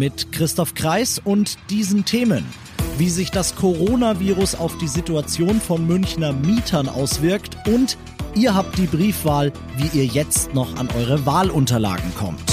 [0.00, 2.46] Mit Christoph Kreis und diesen Themen.
[2.96, 7.98] Wie sich das Coronavirus auf die Situation von Münchner Mietern auswirkt und
[8.34, 12.49] ihr habt die Briefwahl, wie ihr jetzt noch an eure Wahlunterlagen kommt.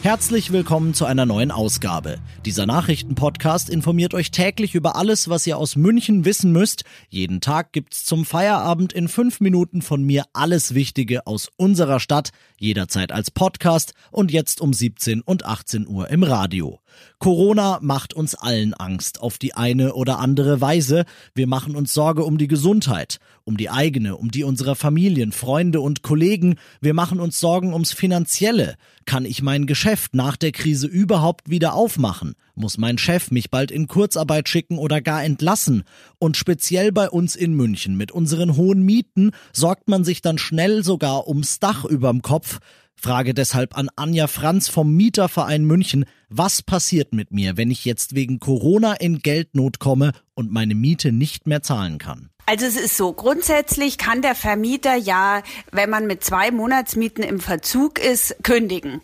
[0.00, 2.18] Herzlich willkommen zu einer neuen Ausgabe.
[2.46, 6.84] Dieser Nachrichtenpodcast informiert euch täglich über alles, was ihr aus München wissen müsst.
[7.08, 12.30] Jeden Tag gibt's zum Feierabend in fünf Minuten von mir alles Wichtige aus unserer Stadt,
[12.58, 16.78] jederzeit als Podcast und jetzt um 17 und 18 Uhr im Radio.
[17.18, 21.04] Corona macht uns allen Angst auf die eine oder andere Weise.
[21.34, 25.80] Wir machen uns Sorge um die Gesundheit, um die eigene, um die unserer Familien, Freunde
[25.80, 26.56] und Kollegen.
[26.80, 28.76] Wir machen uns Sorgen ums Finanzielle.
[29.04, 32.34] Kann ich mein Geschäft nach der Krise überhaupt wieder aufmachen?
[32.54, 35.84] Muss mein Chef mich bald in Kurzarbeit schicken oder gar entlassen?
[36.18, 40.84] Und speziell bei uns in München mit unseren hohen Mieten sorgt man sich dann schnell
[40.84, 42.58] sogar ums Dach überm Kopf.
[43.00, 48.16] Frage deshalb an Anja Franz vom Mieterverein München, was passiert mit mir, wenn ich jetzt
[48.16, 52.30] wegen Corona in Geldnot komme und meine Miete nicht mehr zahlen kann?
[52.50, 57.40] Also es ist so, grundsätzlich kann der Vermieter ja, wenn man mit zwei Monatsmieten im
[57.40, 59.02] Verzug ist, kündigen.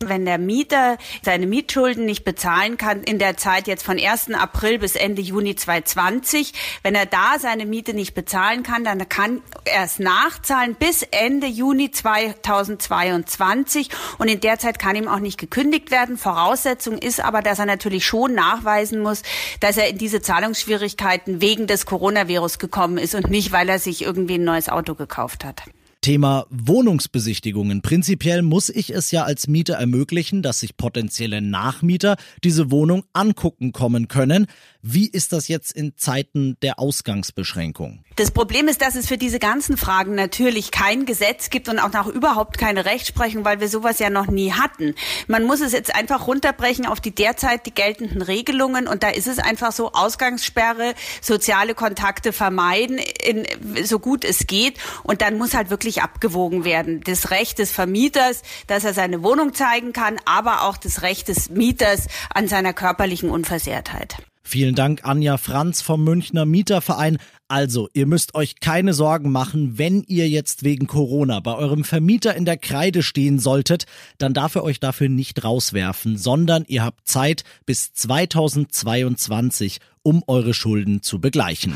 [0.00, 4.34] Wenn der Mieter seine Mietschulden nicht bezahlen kann in der Zeit jetzt von 1.
[4.34, 6.52] April bis Ende Juni 2020,
[6.82, 11.46] wenn er da seine Miete nicht bezahlen kann, dann kann er es nachzahlen bis Ende
[11.46, 16.18] Juni 2022 und in der Zeit kann ihm auch nicht gekündigt werden.
[16.18, 19.22] Voraussetzung ist aber, dass er natürlich schon nachweisen muss,
[19.60, 23.78] dass er in diese Zahlungsschwierigkeiten wegen des Coronavirus gekommen gekommen ist und nicht, weil er
[23.78, 25.64] sich irgendwie ein neues Auto gekauft hat.
[26.00, 27.82] Thema Wohnungsbesichtigungen.
[27.82, 33.72] Prinzipiell muss ich es ja als Mieter ermöglichen, dass sich potenzielle Nachmieter diese Wohnung angucken
[33.72, 34.46] kommen können.
[34.80, 38.02] Wie ist das jetzt in Zeiten der Ausgangsbeschränkung?
[38.20, 41.90] Das Problem ist, dass es für diese ganzen Fragen natürlich kein Gesetz gibt und auch
[41.90, 44.94] noch überhaupt keine Rechtsprechung, weil wir sowas ja noch nie hatten.
[45.26, 49.26] Man muss es jetzt einfach runterbrechen auf die derzeit die geltenden Regelungen und da ist
[49.26, 50.92] es einfach so Ausgangssperre,
[51.22, 53.46] soziale Kontakte vermeiden, in,
[53.86, 57.00] so gut es geht und dann muss halt wirklich abgewogen werden.
[57.00, 61.48] Das Recht des Vermieters, dass er seine Wohnung zeigen kann, aber auch das Recht des
[61.48, 64.18] Mieters an seiner körperlichen Unversehrtheit.
[64.42, 67.18] Vielen Dank, Anja Franz vom Münchner Mieterverein.
[67.46, 72.34] Also, ihr müsst euch keine Sorgen machen, wenn ihr jetzt wegen Corona bei eurem Vermieter
[72.34, 73.84] in der Kreide stehen solltet,
[74.18, 80.54] dann darf er euch dafür nicht rauswerfen, sondern ihr habt Zeit bis 2022, um eure
[80.54, 81.74] Schulden zu begleichen.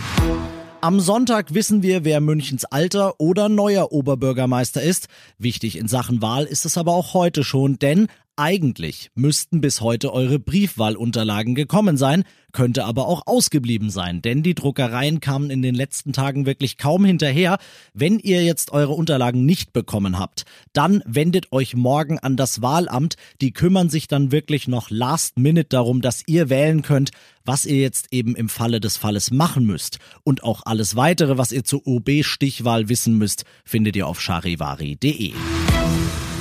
[0.84, 5.08] Am Sonntag wissen wir, wer Münchens alter oder neuer Oberbürgermeister ist.
[5.38, 10.12] Wichtig in Sachen Wahl ist es aber auch heute schon, denn eigentlich müssten bis heute
[10.12, 15.74] eure Briefwahlunterlagen gekommen sein, könnte aber auch ausgeblieben sein, denn die Druckereien kamen in den
[15.74, 17.58] letzten Tagen wirklich kaum hinterher.
[17.92, 23.16] Wenn ihr jetzt eure Unterlagen nicht bekommen habt, dann wendet euch morgen an das Wahlamt.
[23.40, 27.10] Die kümmern sich dann wirklich noch last minute darum, dass ihr wählen könnt,
[27.44, 29.98] was ihr jetzt eben im Falle des Falles machen müsst.
[30.22, 35.32] Und auch alles weitere, was ihr zur OB-Stichwahl wissen müsst, findet ihr auf charivari.de.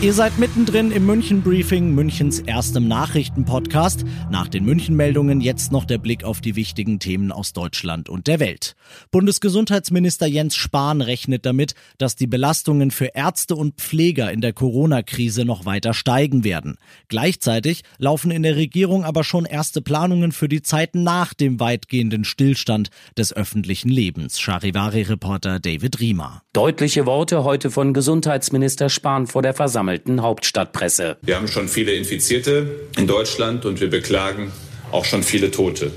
[0.03, 4.03] Ihr seid mittendrin im München Briefing, Münchens erstem Nachrichtenpodcast.
[4.29, 8.41] Nach den München-Meldungen jetzt noch der Blick auf die wichtigen Themen aus Deutschland und der
[8.41, 8.75] Welt.
[9.11, 15.45] Bundesgesundheitsminister Jens Spahn rechnet damit, dass die Belastungen für Ärzte und Pfleger in der Corona-Krise
[15.45, 16.75] noch weiter steigen werden.
[17.07, 22.25] Gleichzeitig laufen in der Regierung aber schon erste Planungen für die Zeit nach dem weitgehenden
[22.25, 24.41] Stillstand des öffentlichen Lebens.
[24.41, 26.41] Charivari-Reporter David Riemer.
[26.51, 31.17] Deutliche Worte heute von Gesundheitsminister Spahn vor der Versammlung versammelten Hauptstadtpresse.
[31.21, 32.67] Wir haben schon viele Infizierte
[32.97, 34.51] in Deutschland und wir beklagen
[34.91, 35.91] auch schon viele Tote.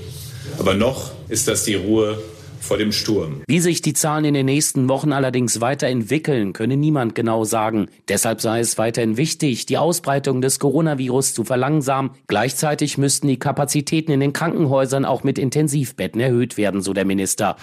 [0.59, 2.21] Aber noch ist das die Ruhe
[2.59, 3.43] vor dem Sturm.
[3.47, 7.87] Wie sich die Zahlen in den nächsten Wochen allerdings weiterentwickeln, könne niemand genau sagen.
[8.07, 12.11] Deshalb sei es weiterhin wichtig, die Ausbreitung des Coronavirus zu verlangsamen.
[12.27, 17.55] Gleichzeitig müssten die Kapazitäten in den Krankenhäusern auch mit Intensivbetten erhöht werden, so der Minister.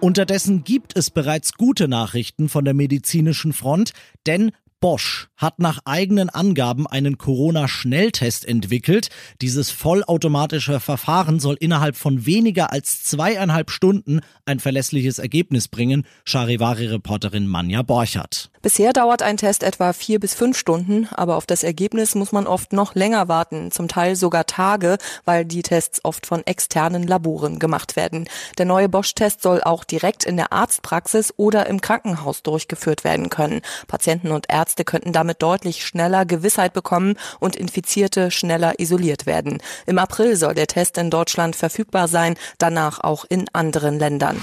[0.00, 3.92] Unterdessen gibt es bereits gute Nachrichten von der medizinischen Front,
[4.26, 4.52] denn
[4.82, 9.08] Bosch hat nach eigenen Angaben einen Corona-Schnelltest entwickelt.
[9.40, 17.46] Dieses vollautomatische Verfahren soll innerhalb von weniger als zweieinhalb Stunden ein verlässliches Ergebnis bringen, Charivari-Reporterin
[17.46, 18.50] Manja Borchert.
[18.62, 22.46] Bisher dauert ein Test etwa vier bis fünf Stunden, aber auf das Ergebnis muss man
[22.46, 27.58] oft noch länger warten, zum Teil sogar Tage, weil die Tests oft von externen Laboren
[27.58, 28.28] gemacht werden.
[28.58, 33.62] Der neue Bosch-Test soll auch direkt in der Arztpraxis oder im Krankenhaus durchgeführt werden können.
[33.88, 39.58] Patienten und Ärzte könnten damit deutlich schneller Gewissheit bekommen und Infizierte schneller isoliert werden.
[39.86, 44.40] Im April soll der Test in Deutschland verfügbar sein, danach auch in anderen Ländern.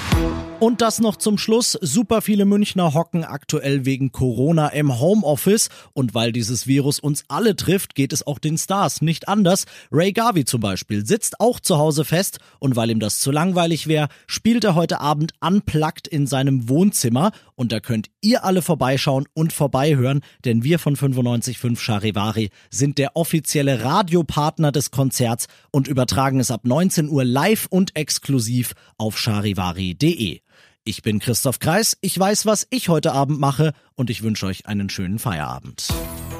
[0.60, 1.78] Und das noch zum Schluss.
[1.80, 5.70] Super viele Münchner hocken aktuell wegen Corona im Homeoffice.
[5.94, 9.64] Und weil dieses Virus uns alle trifft, geht es auch den Stars nicht anders.
[9.90, 12.40] Ray Garvey zum Beispiel sitzt auch zu Hause fest.
[12.60, 17.32] Und weil ihm das zu langweilig wäre, spielt er heute Abend unplugged in seinem Wohnzimmer.
[17.56, 23.16] Und da könnt ihr alle vorbeischauen und vorbeihören, denn wir von 955 Charivari sind der
[23.16, 30.42] offizielle Radiopartner des Konzerts und übertragen es ab 19 Uhr live und exklusiv auf charivari.de.
[30.90, 34.66] Ich bin Christoph Kreis, ich weiß, was ich heute Abend mache und ich wünsche euch
[34.66, 35.88] einen schönen Feierabend.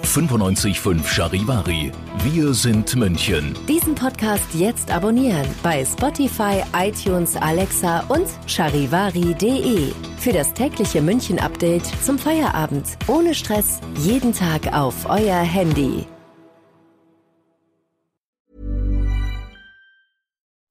[0.02, 1.92] 955 Charivari.
[2.24, 3.56] Wir sind München.
[3.68, 9.92] Diesen Podcast jetzt abonnieren bei Spotify, iTunes, Alexa und charivari.de.
[10.18, 12.98] Für das tägliche München-Update zum Feierabend.
[13.06, 16.08] Ohne Stress, jeden Tag auf euer Handy.